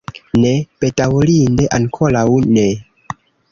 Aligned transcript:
Ne, 0.43 0.53
bedaŭrinde 0.83 1.69
ankoraŭ 1.79 2.25
ne. 2.57 2.67